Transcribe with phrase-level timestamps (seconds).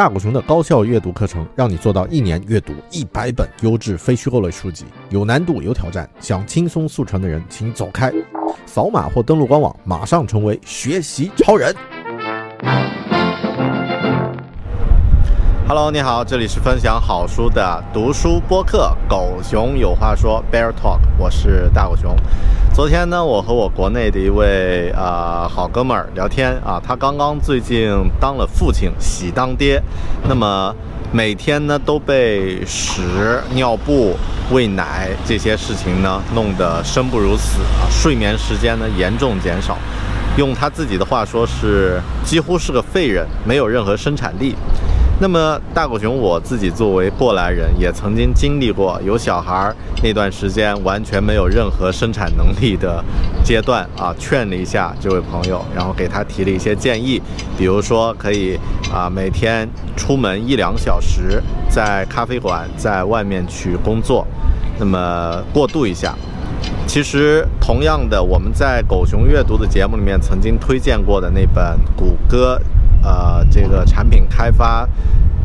[0.00, 8.10] 大狗熊的高效阅读课程，让你做到一年阅读一百本优质非虚构类书籍，有难度有挑战，想轻松速成的人请走开，
[8.64, 11.76] 扫码或登录官网，马上成为学习超人。
[15.72, 22.16] Hello，你好，这里是分享好书的读书播客《狗熊有话说》Bear Talk，我是大狗熊。
[22.74, 27.88] 昨天呢，我和我国内的一位啊好哥们儿聊天啊，他刚刚最近
[28.20, 29.80] 当了父亲，喜当爹，
[30.28, 30.74] 那么
[31.12, 34.16] 每天呢都被屎、尿布、
[34.50, 39.78] 喂奶这些事情呢弄得生不如死啊，睡眠时间呢严重减少，
[40.36, 44.56] 用他自己的话说是几乎是个废人，没有任何生产力。
[45.22, 49.70] 那么大狗熊我自己作为过来人，也曾经经历过有小孩
[50.02, 53.04] 那段时间完全没有任何生产能力的
[53.44, 57.20] 阶段啊，劝了一下这位朋友，然后给他提了一些建议，
[57.58, 58.58] 比如说可以
[58.90, 64.26] 啊每天出门一两小时，在咖啡馆在外面去工作，
[64.78, 66.14] 那么过渡一下。
[66.86, 72.58] 其实同样的，我们在狗熊阅读的节目里面曾经推荐过的那本谷歌。
[73.02, 74.88] 呃，这个产品开发，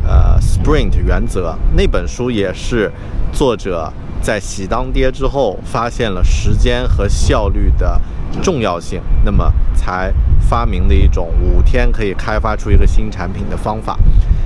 [0.04, 2.90] 呃，Sprint 原则那本书也是
[3.32, 8.00] 作者在喜当爹之后发现了时间和效率的
[8.42, 13.98] 重要性，那么才发明的一种五天可以开发出一个新产品的方法。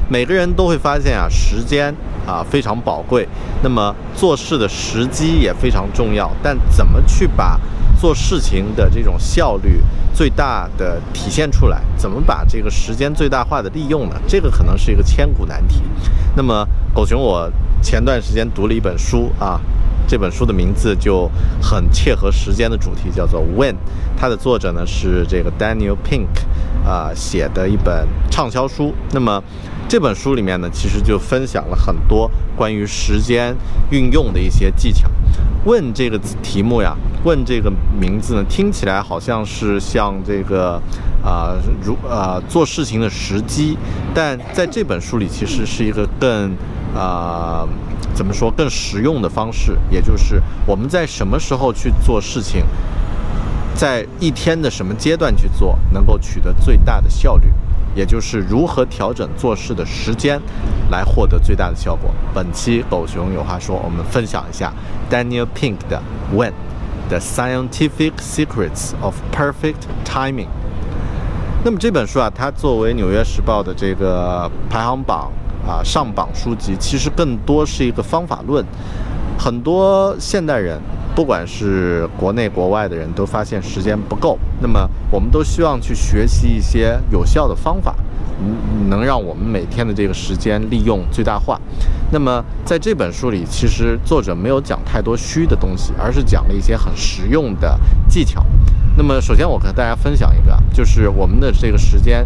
[0.08, 1.94] 每个人都会发现啊，时间
[2.26, 3.28] 啊非常宝贵，
[3.62, 7.60] 那么做事的时机也非常重要，但怎么去把
[7.98, 9.80] 做事情的这种效率？
[10.12, 14.16] 最大的体现出来，怎么把这个时间最大化的利用呢？
[14.26, 15.80] 这个可能是一个千古难题。
[16.36, 19.58] 那么，狗熊，我前段时间读了一本书啊，
[20.10, 21.30] 这本书的名字就
[21.62, 23.74] 很切合时间的主题，叫做《When》。
[24.16, 26.26] 它的作者呢是这个 Daniel Pink
[26.84, 28.92] 啊写的一本畅销书。
[29.12, 29.40] 那么
[29.88, 33.54] 这本书里面呢，其实就分享了很多关于时间
[33.92, 35.08] 运用的一些技巧。
[35.64, 40.82] 问这个题目呀，问这个名字呢，听起来好像是像这个，
[41.22, 41.54] 啊，
[41.84, 43.78] 如啊做事情的时机，
[44.12, 46.50] 但在这本书里其实是一个更，
[46.96, 47.64] 啊，
[48.20, 52.66] 怎么说更实用的方式，也就是我们在什么时候去做事情，
[53.74, 57.50] 在一天的什么阶段去做，能够取得最大的效率。
[57.94, 60.38] 也就是如何调整做事的时间，
[60.90, 62.10] 来获得最大的效果。
[62.34, 64.70] 本期狗熊有话说，我们分享一下
[65.10, 66.52] Daniel Pink 的 When
[67.08, 70.48] the Scientific Secrets of Perfect Timing。
[71.64, 75.32] 那么这本书啊，它作为《纽约时报》的这个排行榜
[75.66, 78.64] 啊上榜书籍，其实更多是一个方法论。
[79.38, 80.80] 很多现代人。
[81.12, 87.96] 不管是国内国外的人都发现时间不够，那么我们都希望去学习一些有效的方法，
[88.40, 91.60] 嗯，能让我们每天的这个时间利用最大化。
[92.12, 97.78] 那么在这本书里，其实作者没有讲太多虚的东西，而是讲了一些很实用的
[98.08, 98.46] 技巧。
[98.96, 102.24] 那么首先我和大家分享一个，就是我们的这个时间，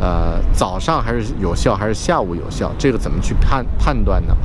[0.00, 4.36] 呃，早上还是有效还是下午有效，这个怎么去判判断呢？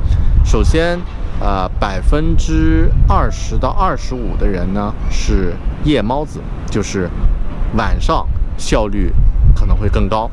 [0.44, 0.98] 首先。
[1.42, 5.54] 呃，百分之二十到二十五的人呢是
[5.84, 6.38] 夜猫子，
[6.70, 7.08] 就是
[7.78, 9.10] 晚上效率
[9.56, 10.30] 可能会更高。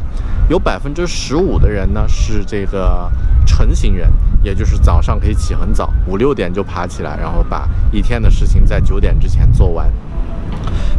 [0.49, 3.09] 有百分之十五的人呢是这个
[3.45, 4.11] 晨型人，
[4.43, 9.89] 也就是早上可以起很早，五六点就爬起来，然后把一天的事情在九点之前做完。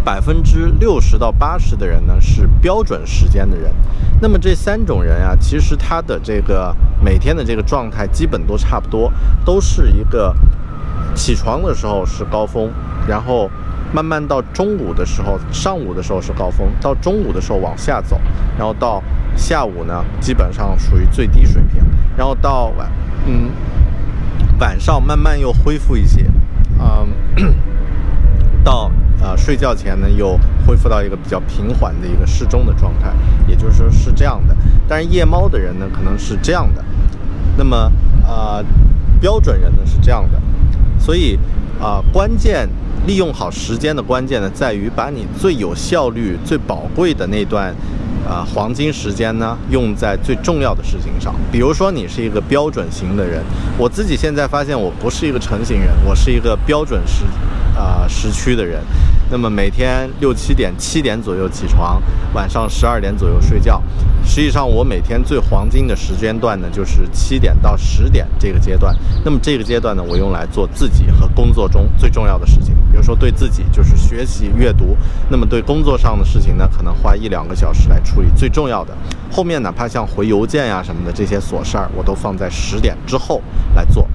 [0.04, 3.72] 百分之六十到八十的人呢是标准时间的人。
[4.20, 9.12] 那么这三种人啊，其实他的这个每天的这个状态基本都差不多，
[9.44, 10.34] 都是一个
[11.14, 12.70] 起床的时候是高峰，
[13.06, 13.50] 然后。
[13.90, 18.20] 慢慢到中午的时候，上午的时候是高峰，到中午的时候往下走，
[18.58, 19.02] 然后到
[19.34, 21.82] 下午呢，基本上属于最低水平，
[22.14, 22.92] 然后到晚，
[23.24, 23.50] 嗯，
[24.60, 26.26] 晚上慢慢又恢复一些，
[26.78, 27.54] 嗯，
[28.62, 33.12] 到呃睡觉前呢又恢复到一个比较平缓的一个适中的状态，
[33.46, 34.54] 也就是说是这样的。
[34.88, 36.84] 但是夜猫的人呢可能是这样的，
[37.56, 37.90] 那么
[38.26, 38.64] 呃
[39.20, 40.40] 标准人呢是这样的，
[40.98, 41.38] 所以
[41.80, 42.68] 啊关键。
[43.06, 47.74] 利用好时间的关键呢，在于把你最有效率、最宝贵的那段，
[48.28, 51.34] 啊黄金时间呢，用在最重要的事情上。
[51.50, 53.40] 比如说，你是一个标准型的人，
[53.78, 57.24] 我自己现在发现我不是一个成型人，我是一个标准时，
[57.78, 58.82] 啊时区的人。
[59.30, 62.00] 那么每天六七点、七点左右起床，
[62.32, 63.82] 晚上十二点左右睡觉。
[64.24, 68.94] 实际上，我每天最黄金的时间段呢，就是七点到十点这个阶段。
[69.24, 72.74] 那么这个阶段呢，我用来做自己和工作中最重要的事情。
[72.90, 74.96] 比如说，对自己就是学习阅读；
[75.30, 78.96] 那么对工作上的事情呢，可能花一两个小时来处理最重要的。
[79.30, 83.42] 后面哪怕像回邮件呀什么的这些琐事儿，我都放在十点之后
[83.74, 84.08] 来做。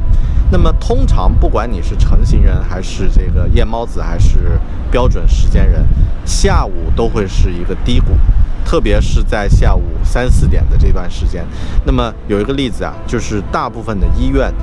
[0.53, 4.59] 那么通常，不管你是成型人还是这个夜猫子，还是
[4.91, 5.83] 标准时间人，
[6.25, 8.11] 下午都会是一个低谷，
[8.63, 11.43] 特别是在下午三四点的这段时间。
[11.87, 14.53] 那么有一个例子啊，就是大部分的医院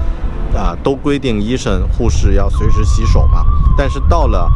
[0.55, 3.45] 啊都规定医生、护士要随时洗手嘛，
[3.77, 4.49] 但是到了。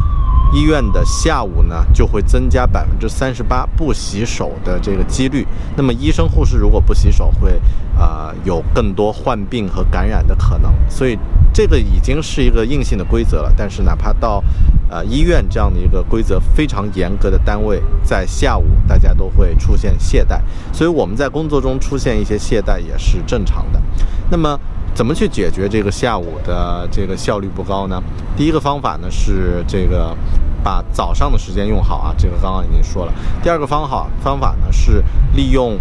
[0.53, 5.45] 医院的下午呢，就会增加百分之三十八不洗手的这个几率。
[5.75, 7.59] 那么医生护士如果不洗手，会
[7.97, 10.73] 啊有更多患病和感染的可能。
[10.89, 11.17] 所以
[11.53, 13.51] 这个已经是一个硬性的规则了。
[13.57, 14.41] 但是哪怕到
[14.89, 20.39] 呃医院这样的一个规则非常严格的单位，在下午大家都会出现懈怠。
[20.71, 23.81] 所以我们在工作中出现一些懈怠也是正常的。
[24.29, 24.59] 那么。
[24.95, 28.01] 怎么去解决这个下午的这个效率不高呢？
[28.37, 30.15] 第一个方法呢是这个
[30.63, 33.13] 把早上的时间用好啊，这个刚刚已经说了。
[33.43, 35.03] 第二个方法方法呢是
[35.33, 35.77] 利用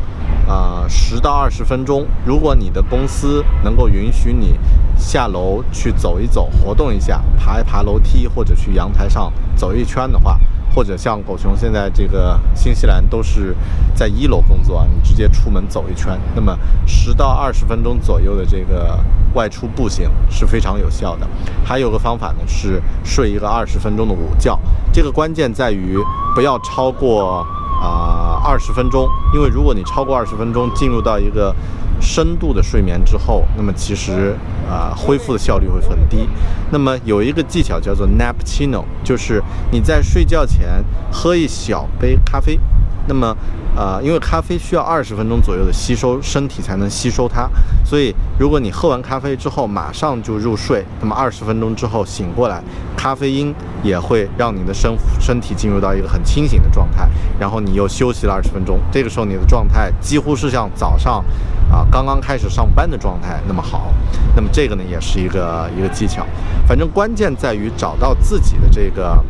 [0.48, 4.58] 呃十到二十分钟，如果你的公司能够允许你
[4.98, 10.40] 下楼去走一走、活动一下、爬一爬楼梯或者去阳台上走一圈的话。
[10.74, 13.54] 或者像狗熊现在这个新西兰都是
[13.94, 18.98] 在一楼工作，你直接出门走一圈，那么十到二十分钟左右的这个
[19.34, 21.26] 外出步行是非常有效的。
[21.64, 24.58] 还有个方法呢是睡一个二十分钟的午觉，
[24.92, 25.96] 这个关键在于
[26.34, 27.46] 不要超过
[27.80, 31.54] 啊二十分钟，因为如果你超过二十分钟进入到一个
[32.04, 34.36] 深度的睡眠之后，那么其实
[34.70, 36.28] 啊恢复的效率会很低。
[36.70, 39.42] 那么有一个技巧叫做 nappuccino，就是
[39.72, 42.60] 你在睡觉前喝一小杯咖啡。
[43.06, 43.36] 那么，
[43.76, 47.50] 呃，因为咖啡需要二十分钟左右的吸收，身体才能吸收它。
[47.84, 52.62] 所以，如果你喝完咖啡之后马上就入睡，那么二十分钟之后醒过来，
[52.96, 57.08] 咖啡因也会让你的身身体进入到一个很清醒的状态。
[57.38, 61.24] 然后你又休息了二十分钟，这个时候你的状态几乎是像早上，
[61.70, 63.92] 啊，刚刚开始上班的状态那么好。
[64.36, 66.24] 那么这个呢，也是一个一个技巧。
[66.68, 69.22] 反正关键在于找到自己的这个。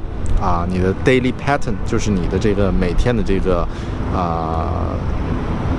[0.45, 3.67] 啊，你的 daily pattern 就是你的这个每天的这个
[4.15, 4.69] 啊，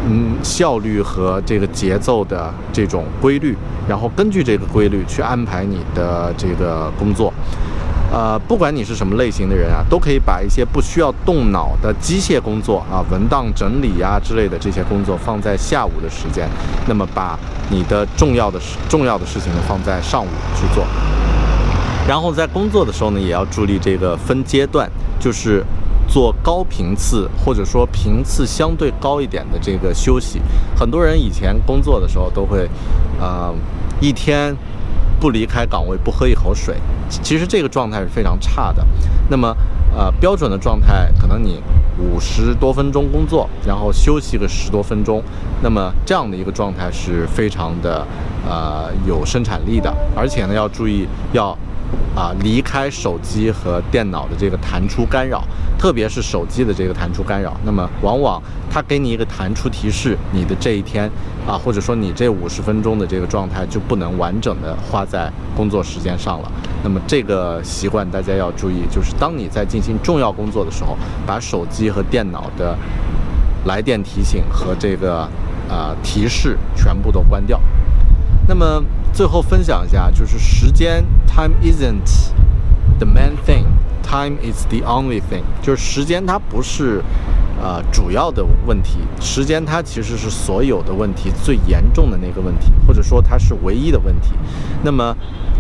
[0.10, 3.56] 嗯，效率和这个节奏的这种规律，
[3.88, 7.32] 然后根据这个规律去安排你的这个工作。
[8.12, 16.50] 呃，不管你是什么类型的人啊，都可以把一些不需要动脑的机械工作啊，文档整理呀之类的这些工作放在下午的时间，
[16.88, 17.38] 那么把
[17.70, 20.86] 你的重要的事、重要的事情呢放在上午去做。
[22.08, 25.66] 然后在工作的时候呢，也要注意这个分阶段，就是
[26.08, 30.40] 做高频次或者说频次相对高一点的这个休息。
[30.78, 32.70] 很多人以前工作的时候都会，
[33.20, 33.54] 呃，
[34.00, 34.56] 一天
[35.20, 36.76] 不离开岗位不喝一口水，
[37.10, 38.86] 其实这个状态是非常差的。
[39.30, 39.56] 那么，
[39.96, 41.62] 呃，标准的状态可能你
[41.98, 45.24] 五十多分钟工作，然后休息个十多分钟，
[45.64, 48.06] 那么这样的一个状态是非常的，
[48.46, 49.94] 呃，有生产力的。
[50.16, 51.58] 而且呢，要注意要。
[52.16, 55.44] 啊，离开手机和电脑的这个弹出干扰，
[55.78, 61.10] 特别是手机的这个弹出干扰，那么往往它给你一个弹出提示，你的这一天
[61.48, 66.52] 啊，或者说你这五十分钟的这个状态就不能完整的花在工作时间上了。
[66.84, 72.78] 那么这个习惯大家要注意，就是当你在进行重要工作的时候，把手机和电脑的
[73.66, 75.28] 来电提醒和这个
[75.70, 77.60] 呃提示全部都关掉。
[78.48, 82.32] 那么最后分享一下，就是时间，time isn't
[83.00, 83.66] the main thing
[84.06, 87.02] Time is the only thing，就是时间它不是
[87.62, 94.34] 呃主要的问题，时间它其实是所有的问题最严重的那个问题，或者说它是唯一的问题。
[94.84, 95.16] 那么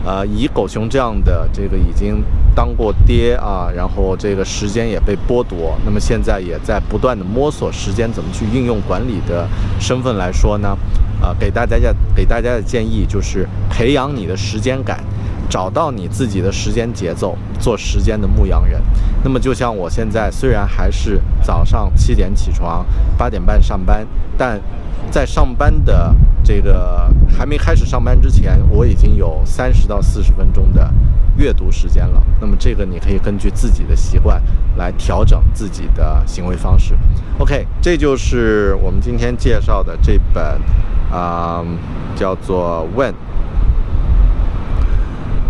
[0.05, 2.23] 呃，以狗熊这样的这个已经
[2.55, 9.47] 当过爹啊，然后这个时间也被剥夺，那么现在也在不断的摸索时间怎么去运用管理的
[9.79, 10.77] 身份来说呢，
[11.19, 15.03] 啊，给大家的给大家的建议就是培养你的时间感，
[15.49, 18.81] 找到你自己的时间节奏，做时间的牧羊人。
[19.23, 22.85] 那么就像我现在虽然还是早上七点起床，
[23.17, 24.05] 八点半上班，
[24.37, 24.59] 但
[25.11, 30.91] 在上班的这个还没开始上班之前，我已经有三十到四十分钟的
[31.37, 32.21] 阅读时间了。
[32.41, 34.41] 那么这个你可以根据自己的习惯
[34.77, 36.95] 来调整自己的行为方式。
[37.39, 40.43] OK，这就是我们今天介绍的这本
[41.11, 41.63] 啊、
[42.15, 43.11] 叫做《When》。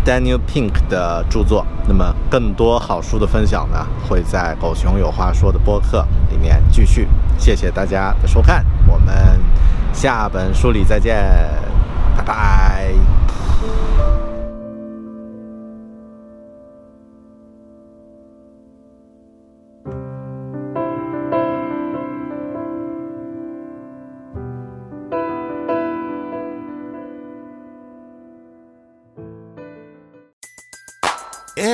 [0.05, 1.65] Daniel Pink 的著作。
[1.87, 7.07] 那么，更多好书的分享呢，会在“狗熊有话说”的播客里面继续。
[7.37, 9.39] 谢谢大家的收看，我们
[9.91, 11.15] 下本书里再见，
[12.15, 13.04] 拜拜。